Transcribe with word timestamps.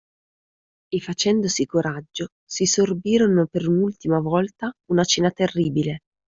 E, 0.89 0.99
facendosi 0.99 1.67
coraggio, 1.67 2.29
si 2.43 2.65
sorbirono 2.65 3.45
per 3.45 3.67
un’ultima 3.67 4.19
volta 4.19 4.73
una 4.87 5.03
cena 5.03 5.29
terribile 5.29 5.99